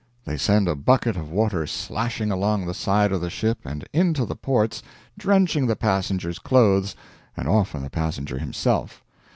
[0.25, 4.25] They send a bucket of water slashing along the side of the ship and into
[4.25, 4.81] the ports,
[5.15, 6.95] drenching the passenger's clothes,
[7.37, 9.03] and often the passenger himself.